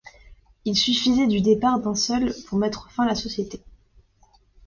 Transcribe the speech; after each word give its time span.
Il 0.65 0.75
suffisait 0.75 1.27
du 1.27 1.41
départ 1.41 1.79
d’un 1.79 1.93
seul 1.93 2.33
pour 2.47 2.57
mettre 2.57 2.89
fin 2.89 3.03
à 3.03 3.09
la 3.09 3.13
société. 3.13 3.61